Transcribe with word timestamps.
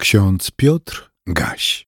Ksiądz 0.00 0.50
Piotr 0.50 1.10
Gaś. 1.26 1.86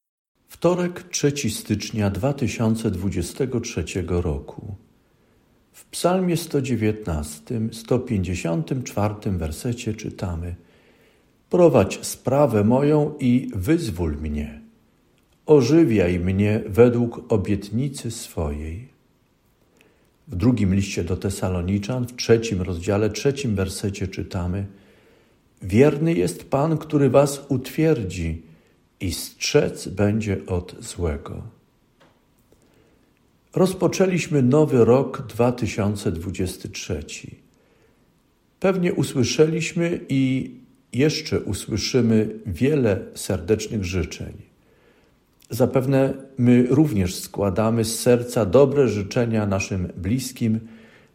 Wtorek 0.48 1.02
3 1.02 1.32
stycznia 1.50 2.10
2023 2.10 3.84
roku. 4.06 4.74
W 5.72 5.84
Psalmie 5.84 6.36
119, 6.36 7.60
154 7.72 9.14
wersecie 9.26 9.94
czytamy: 9.94 10.54
Prowadź 11.50 12.06
sprawę 12.06 12.64
moją 12.64 13.14
i 13.20 13.50
wyzwól 13.54 14.16
mnie. 14.16 14.60
Ożywiaj 15.46 16.18
mnie 16.18 16.62
według 16.66 17.32
obietnicy 17.32 18.10
swojej. 18.10 18.88
W 20.28 20.36
drugim 20.36 20.74
liście 20.74 21.04
do 21.04 21.16
Tesaloniczan, 21.16 22.06
w 22.06 22.16
trzecim 22.16 22.62
rozdziale, 22.62 23.10
trzecim 23.10 23.54
wersecie 23.54 24.08
czytamy: 24.08 24.66
Wierny 25.62 26.14
jest 26.14 26.50
Pan, 26.50 26.78
który 26.78 27.10
was 27.10 27.46
utwierdzi 27.48 28.42
i 29.00 29.12
strzec 29.12 29.88
będzie 29.88 30.46
od 30.46 30.76
złego. 30.80 31.42
Rozpoczęliśmy 33.54 34.42
nowy 34.42 34.84
rok 34.84 35.26
2023. 35.26 37.04
Pewnie 38.60 38.94
usłyszeliśmy 38.94 40.00
i 40.08 40.50
jeszcze 40.92 41.40
usłyszymy 41.40 42.28
wiele 42.46 43.00
serdecznych 43.14 43.84
życzeń. 43.84 44.32
Zapewne 45.50 46.14
my 46.38 46.66
również 46.70 47.14
składamy 47.14 47.84
z 47.84 47.98
serca 47.98 48.46
dobre 48.46 48.88
życzenia 48.88 49.46
naszym 49.46 49.88
bliskim, 49.96 50.60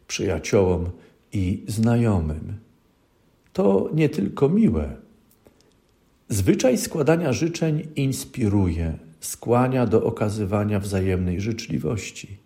przyjaciołom 0.08 0.90
i 1.34 1.64
znajomym 1.68 2.67
to 3.58 3.90
nie 3.94 4.10
tylko 4.10 4.50
miłe. 4.50 4.96
Zwyczaj 6.30 6.78
składania 6.78 7.34
życzeń 7.34 7.88
inspiruje, 7.96 8.98
skłania 9.20 9.86
do 9.86 10.04
okazywania 10.04 10.80
wzajemnej 10.80 11.42
życzliwości. 11.42 12.38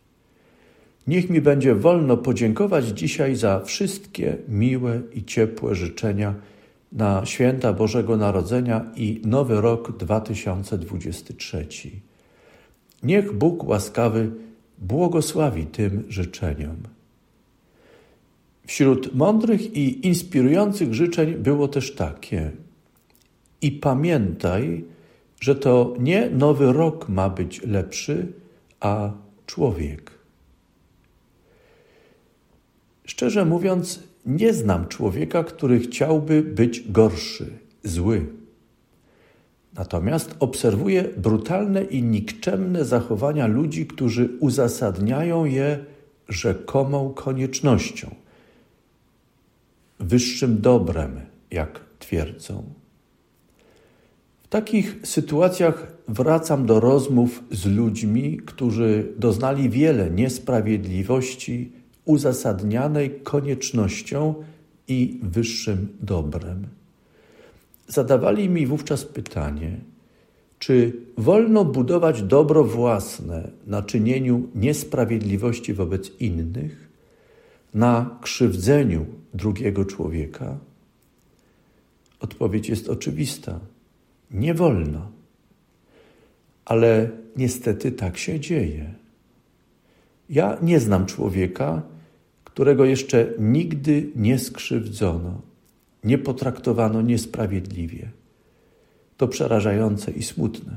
Niech 1.08 1.30
mi 1.30 1.42
będzie 1.42 1.76
wolno 1.76 2.18
podziękować 2.18 2.86
dzisiaj 2.86 3.36
za 3.36 3.60
wszystkie 3.60 4.38
miłe 4.48 5.02
i 5.14 5.24
ciepłe 5.24 5.76
życzenia 5.76 6.36
na 6.92 7.26
święta 7.26 7.74
Bożego 7.74 8.18
Narodzenia 8.18 8.86
i 8.96 9.22
nowy 9.26 9.62
rok 9.62 9.98
2023. 9.98 11.68
Niech 13.04 13.34
Bóg 13.34 13.64
łaskawy 13.64 14.32
błogosławi 14.78 15.66
tym 15.66 16.04
życzeniom. 16.10 17.01
Wśród 18.72 19.16
mądrych 19.16 19.76
i 19.76 20.08
inspirujących 20.08 20.94
życzeń 20.94 21.34
było 21.34 21.68
też 21.68 21.96
takie. 21.96 22.52
I 23.62 23.72
pamiętaj, 23.72 24.86
że 25.40 25.56
to 25.56 25.96
nie 26.00 26.30
nowy 26.30 26.74
rok 26.74 27.10
ma 27.10 27.30
być 27.30 27.62
lepszy, 27.62 28.28
a 28.80 29.12
człowiek. 29.46 30.12
Szczerze 33.04 33.46
mówiąc, 33.46 34.04
nie 34.26 34.54
znam 34.54 34.88
człowieka, 34.88 35.44
który 35.44 35.80
chciałby 35.80 36.44
być 36.44 36.92
gorszy, 36.92 37.46
zły. 37.84 38.26
Natomiast 39.74 40.36
obserwuję 40.40 41.04
brutalne 41.18 41.84
i 41.84 42.04
nikczemne 42.04 42.86
zachowania 42.86 43.48
ludzi, 43.48 43.86
którzy 43.86 44.30
uzasadniają 44.40 45.46
je 45.46 45.86
rzekomą 46.30 47.14
koniecznością 47.14 48.22
wyższym 50.04 50.62
dobrem, 50.62 51.22
jak 51.52 51.80
twierdzą. 52.00 52.64
W 54.44 54.48
takich 54.48 55.00
sytuacjach 55.04 55.94
wracam 56.08 56.66
do 56.66 56.80
rozmów 56.80 57.44
z 57.52 57.66
ludźmi, 57.66 58.38
którzy 58.46 59.14
doznali 59.18 59.70
wiele 59.70 60.10
niesprawiedliwości 60.10 61.72
uzasadnianej 62.06 63.20
koniecznością 63.24 64.36
i 64.88 65.20
wyższym 65.24 65.88
dobrem. 66.02 66.68
Zadawali 67.88 68.50
mi 68.50 68.68
wówczas 68.68 69.06
pytanie, 69.06 69.78
czy 70.60 70.94
wolno 71.18 71.66
budować 71.66 72.24
dobro 72.24 72.64
własne 72.64 73.52
na 73.68 73.82
czynieniu 73.82 74.48
niesprawiedliwości 74.56 75.74
wobec 75.74 76.12
innych, 76.20 76.91
na 77.74 78.18
krzywdzeniu 78.22 79.06
drugiego 79.34 79.86
człowieka? 79.86 80.58
Odpowiedź 82.20 82.70
jest 82.70 82.90
oczywista: 82.90 83.60
nie 84.32 84.54
wolno. 84.54 85.12
Ale 86.66 87.10
niestety 87.38 87.92
tak 87.92 88.18
się 88.18 88.40
dzieje. 88.40 88.94
Ja 90.30 90.58
nie 90.62 90.80
znam 90.80 91.06
człowieka, 91.06 91.82
którego 92.44 92.86
jeszcze 92.86 93.34
nigdy 93.40 94.10
nie 94.16 94.40
skrzywdzono, 94.40 95.42
nie 96.04 96.18
potraktowano 96.18 97.02
niesprawiedliwie. 97.02 98.10
To 99.18 99.28
przerażające 99.28 100.12
i 100.12 100.24
smutne. 100.24 100.76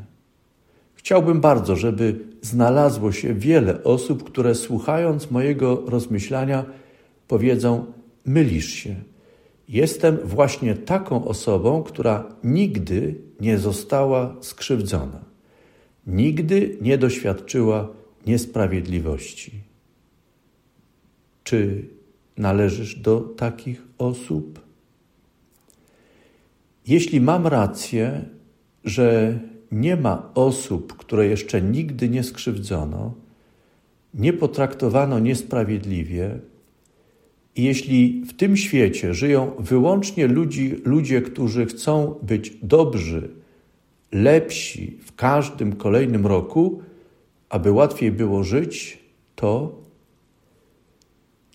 Chciałbym 0.94 1.41
bardzo, 1.41 1.77
żeby 1.77 2.21
znalazło 2.43 3.12
się 3.12 3.34
wiele 3.34 3.84
osób, 3.84 4.25
które 4.25 4.54
słuchając 4.54 5.31
mojego 5.31 5.83
rozmyślania 5.87 6.65
powiedzą: 7.28 7.92
mylisz 8.24 8.68
się. 8.68 8.94
Jestem 9.68 10.18
właśnie 10.24 10.74
taką 10.74 11.24
osobą, 11.24 11.82
która 11.82 12.36
nigdy 12.44 13.14
nie 13.40 13.58
została 13.58 14.36
skrzywdzona, 14.40 15.24
nigdy 16.06 16.78
nie 16.80 16.98
doświadczyła 16.98 17.88
niesprawiedliwości. 18.26 19.52
Czy 21.44 21.88
należysz 22.36 22.96
do 22.96 23.20
takich 23.20 23.82
osób? 23.98 24.60
Jeśli 26.86 27.20
mam 27.20 27.46
rację, 27.46 28.24
że 28.84 29.38
nie 29.72 29.96
ma 29.96 30.30
osób, 30.34 30.96
które 30.96 31.26
jeszcze 31.26 31.62
nigdy 31.62 32.08
nie 32.08 32.22
skrzywdzono, 32.22 33.14
nie 34.14 34.32
potraktowano 34.32 35.18
niesprawiedliwie, 35.18 36.38
i 37.56 37.62
jeśli 37.62 38.22
w 38.26 38.32
tym 38.32 38.56
świecie 38.56 39.15
żyją 39.15 39.53
wyłącznie 39.59 40.26
ludzi, 40.26 40.76
ludzie, 40.84 41.22
którzy 41.22 41.66
chcą 41.66 42.15
być 42.22 42.56
dobrzy, 42.62 43.31
lepsi 44.12 44.98
w 45.04 45.15
każdym 45.15 45.76
kolejnym 45.76 46.26
roku, 46.26 46.82
aby 47.48 47.72
łatwiej 47.72 48.12
było 48.12 48.44
żyć, 48.44 48.98
to, 49.37 49.82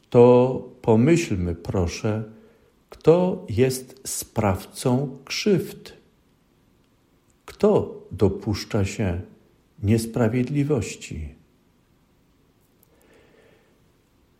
to 0.09 0.63
pomyślmy 0.81 1.55
proszę, 1.55 2.23
kto 2.89 3.45
jest 3.49 4.01
sprawcą 4.07 5.17
krzywd, 5.25 5.93
kto 7.45 8.01
dopuszcza 8.11 8.85
się 8.85 9.21
niesprawiedliwości. 9.83 11.38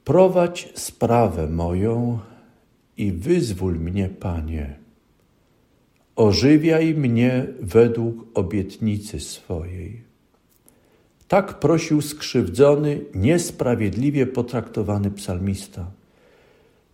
Prowadź 0.10 0.70
sprawę 0.76 1.48
moją 1.48 2.20
i 2.98 3.12
wyzwól 3.12 3.80
mnie, 3.80 4.10
Panie. 4.10 4.80
Ożywiaj 6.16 6.94
mnie 6.94 7.48
według 7.62 8.28
obietnicy 8.34 9.20
swojej. 9.20 10.04
Tak 11.28 11.60
prosił 11.60 12.02
skrzywdzony, 12.02 13.02
niesprawiedliwie 13.16 14.28
potraktowany 14.28 15.12
psalmista. 15.12 15.92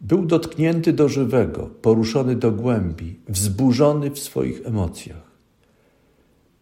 Był 0.01 0.25
dotknięty 0.25 0.93
do 0.93 1.09
żywego, 1.09 1.69
poruszony 1.81 2.35
do 2.35 2.51
głębi, 2.51 3.19
wzburzony 3.27 4.11
w 4.11 4.19
swoich 4.19 4.67
emocjach. 4.67 5.31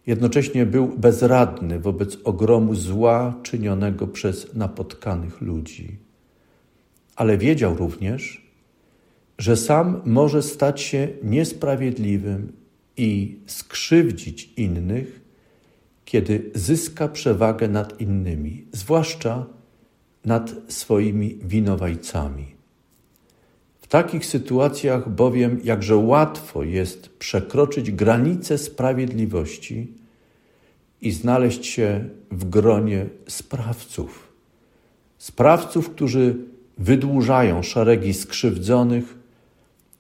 Jednocześnie 0.08 0.66
był 0.66 0.88
bezradny 0.88 1.80
wobec 1.80 2.18
ogromu 2.24 2.76
zła 2.76 3.34
czynionego 3.44 4.08
przez 4.08 4.56
napotkanych 4.56 5.42
ludzi 5.42 6.03
ale 7.16 7.38
wiedział 7.38 7.76
również, 7.76 8.52
że 9.38 9.58
sam 9.58 10.02
może 10.06 10.42
stać 10.42 10.82
się 10.82 11.08
niesprawiedliwym 11.24 12.52
i 12.98 13.40
skrzywdzić 13.46 14.54
innych, 14.58 15.22
kiedy 16.06 16.52
zyska 16.56 17.08
przewagę 17.08 17.68
nad 17.68 18.02
innymi, 18.02 18.66
zwłaszcza 18.72 19.46
nad 20.26 20.52
swoimi 20.68 21.40
winowajcami. 21.42 22.46
W 23.82 23.88
takich 23.88 24.26
sytuacjach 24.26 25.10
bowiem 25.10 25.60
jakże 25.64 25.96
łatwo 25.98 26.64
jest 26.64 27.10
przekroczyć 27.10 27.92
granice 27.92 28.58
sprawiedliwości 28.58 29.94
i 31.02 31.12
znaleźć 31.12 31.66
się 31.66 32.10
w 32.32 32.50
gronie 32.50 33.06
sprawców. 33.28 34.34
Sprawców, 35.18 35.90
którzy 35.90 36.36
wydłużają 36.78 37.64
szeregi 37.64 38.14
skrzywdzonych 38.14 39.16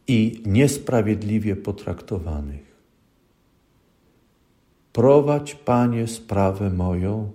i 0.07 0.43
niesprawiedliwie 0.45 1.55
potraktowanych. 1.55 2.73
prowadź, 4.93 5.55
Panie, 5.55 6.07
sprawę 6.07 6.69
moją 6.69 7.31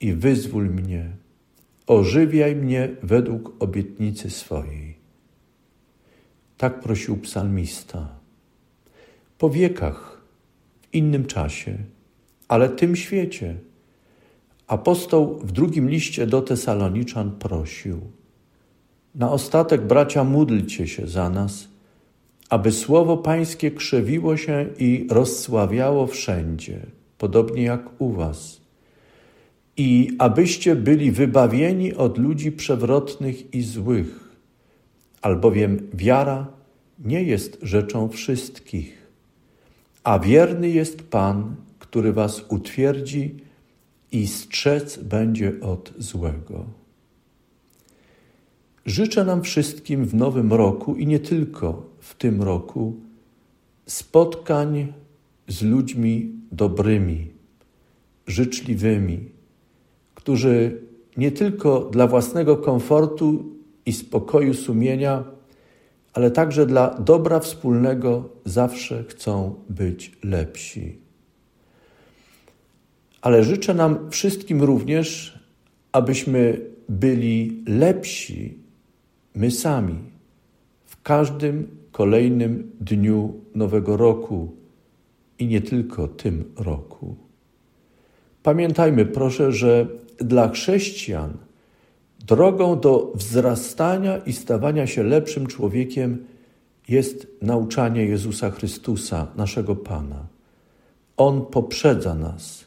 i 0.00 0.12
wyzwól 0.12 0.70
mnie. 0.70 1.10
Ożywiaj 1.86 2.56
mnie 2.56 2.88
według 3.02 3.62
obietnicy 3.62 4.30
swojej. 4.30 4.96
Tak 6.56 6.80
prosił 6.80 7.16
psalmista. 7.16 8.08
Po 9.38 9.50
wiekach, 9.50 10.22
w 10.82 10.94
innym 10.94 11.26
czasie, 11.26 11.78
ale 12.48 12.68
tym 12.68 12.96
świecie, 12.96 13.56
apostoł 14.66 15.38
w 15.38 15.52
drugim 15.52 15.90
liście 15.90 16.26
do 16.26 16.42
Tesaloniczan 16.42 17.30
prosił: 17.30 18.00
Na 19.14 19.32
ostatek, 19.32 19.86
bracia, 19.86 20.24
módlcie 20.24 20.88
się 20.88 21.06
za 21.06 21.30
nas, 21.30 21.68
aby 22.50 22.72
słowo 22.72 23.16
Pańskie 23.16 23.70
krzewiło 23.70 24.36
się 24.36 24.66
i 24.78 25.06
rozsławiało 25.10 26.06
wszędzie, 26.06 26.80
podobnie 27.18 27.62
jak 27.62 28.00
u 28.00 28.12
Was, 28.12 28.60
i 29.76 30.10
abyście 30.18 30.76
byli 30.76 31.12
wybawieni 31.12 31.94
od 31.94 32.18
ludzi 32.18 32.52
przewrotnych 32.52 33.54
i 33.54 33.62
złych, 33.62 34.36
albowiem 35.22 35.88
wiara 35.94 36.46
nie 36.98 37.22
jest 37.22 37.58
rzeczą 37.62 38.08
wszystkich, 38.08 39.06
a 40.04 40.18
wierny 40.18 40.68
jest 40.68 41.02
Pan, 41.02 41.56
który 41.78 42.12
Was 42.12 42.44
utwierdzi 42.48 43.34
i 44.12 44.26
strzec 44.26 44.98
będzie 44.98 45.60
od 45.60 45.92
złego. 45.98 46.79
Życzę 48.86 49.24
nam 49.24 49.42
wszystkim 49.42 50.04
w 50.04 50.14
nowym 50.14 50.52
roku 50.52 50.96
i 50.96 51.06
nie 51.06 51.18
tylko 51.18 51.86
w 51.98 52.14
tym 52.14 52.42
roku 52.42 52.96
spotkań 53.86 54.92
z 55.48 55.62
ludźmi 55.62 56.32
dobrymi, 56.52 57.30
życzliwymi, 58.26 59.28
którzy 60.14 60.80
nie 61.16 61.32
tylko 61.32 61.80
dla 61.80 62.06
własnego 62.06 62.56
komfortu 62.56 63.44
i 63.86 63.92
spokoju 63.92 64.54
sumienia, 64.54 65.24
ale 66.12 66.30
także 66.30 66.66
dla 66.66 66.94
dobra 66.94 67.40
wspólnego 67.40 68.28
zawsze 68.44 69.04
chcą 69.04 69.54
być 69.68 70.12
lepsi. 70.24 70.98
Ale 73.22 73.44
życzę 73.44 73.74
nam 73.74 74.10
wszystkim 74.10 74.62
również, 74.62 75.38
abyśmy 75.92 76.60
byli 76.88 77.62
lepsi 77.66 78.58
my 79.34 79.50
sami 79.50 79.98
w 80.84 81.02
każdym 81.02 81.68
kolejnym 81.92 82.70
dniu 82.80 83.34
nowego 83.54 83.96
roku 83.96 84.52
i 85.38 85.46
nie 85.46 85.60
tylko 85.60 86.08
tym 86.08 86.52
roku. 86.56 87.16
Pamiętajmy, 88.42 89.06
proszę, 89.06 89.52
że 89.52 89.86
dla 90.18 90.48
chrześcijan 90.48 91.32
drogą 92.26 92.80
do 92.80 93.12
wzrastania 93.14 94.18
i 94.18 94.32
stawania 94.32 94.86
się 94.86 95.02
lepszym 95.02 95.46
człowiekiem 95.46 96.24
jest 96.88 97.26
nauczanie 97.42 98.04
Jezusa 98.04 98.50
Chrystusa, 98.50 99.26
naszego 99.36 99.76
Pana. 99.76 100.26
On 101.16 101.46
poprzedza 101.46 102.14
nas, 102.14 102.64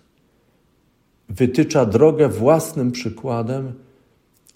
wytycza 1.30 1.86
drogę 1.86 2.30
własnym 2.30 2.92
przykładem 2.92 3.74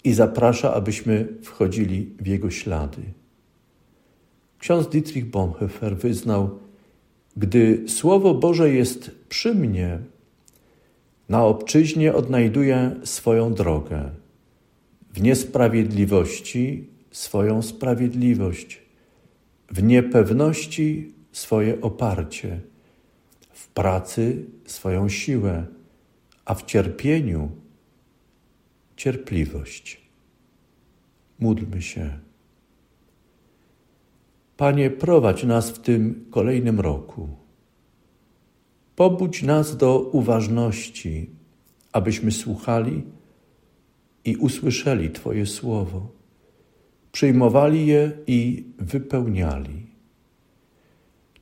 i 0.04 0.12
zaprasza, 0.12 0.74
abyśmy 0.74 1.28
wchodzili 1.42 2.10
w 2.20 2.26
Jego 2.26 2.50
ślady. 2.50 3.02
Ksiądz 4.58 4.88
Dietrich 4.88 5.26
Bonhoeffer 5.30 5.96
wyznał, 5.96 6.58
gdy 7.36 7.84
Słowo 7.88 8.34
Boże 8.34 8.70
jest 8.70 9.10
przy 9.28 9.54
mnie, 9.54 9.98
na 11.28 11.44
obczyźnie 11.44 12.14
odnajduję 12.14 12.96
swoją 13.04 13.54
drogę, 13.54 14.10
w 15.12 15.22
niesprawiedliwości 15.22 16.88
swoją 17.10 17.62
sprawiedliwość, 17.62 18.82
w 19.70 19.82
niepewności 19.82 21.12
swoje 21.32 21.80
oparcie, 21.80 22.60
w 23.52 23.68
pracy 23.68 24.46
swoją 24.66 25.08
siłę, 25.08 25.66
a 26.44 26.54
w 26.54 26.64
cierpieniu 26.64 27.50
cierpliwość. 28.98 30.00
Módlmy 31.38 31.82
się. 31.82 32.18
Panie, 34.56 34.90
prowadź 34.90 35.44
nas 35.44 35.70
w 35.70 35.78
tym 35.78 36.24
kolejnym 36.30 36.80
roku. 36.80 37.28
Pobudź 38.96 39.42
nas 39.42 39.76
do 39.76 40.00
uważności, 40.00 41.30
abyśmy 41.92 42.32
słuchali 42.32 43.02
i 44.24 44.36
usłyszeli 44.36 45.10
Twoje 45.10 45.46
słowo, 45.46 46.08
przyjmowali 47.12 47.86
je 47.86 48.12
i 48.26 48.64
wypełniali. 48.78 49.86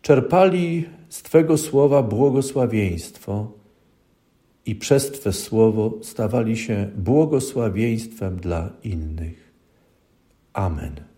Czerpali 0.03 0.85
z 1.09 1.23
Twego 1.23 1.59
słowa 1.59 2.03
błogosławieństwo 2.03 3.53
i 4.67 4.75
przez 4.75 5.11
Twe 5.11 5.33
słowo 5.33 5.99
stawali 6.03 6.57
się 6.57 6.91
błogosławieństwem 6.97 8.37
dla 8.37 8.71
innych. 8.83 9.53
Amen. 10.53 11.16